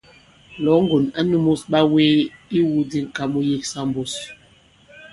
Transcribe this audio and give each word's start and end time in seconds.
Lɔ̌ŋgòn 0.63 1.05
ǎ 1.19 1.21
nūmus 1.29 1.61
ɓawee 1.71 2.15
ìwu 2.59 2.77
di 2.89 2.99
ŋ̀ka 3.05 3.23
mu 3.31 3.39
yiksa 3.47 3.79
mbus. 3.87 4.13